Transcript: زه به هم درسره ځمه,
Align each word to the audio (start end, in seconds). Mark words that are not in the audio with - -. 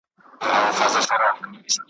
زه 0.75 0.79
به 0.83 0.85
هم 0.87 0.95
درسره 0.95 1.27
ځمه, 1.39 1.77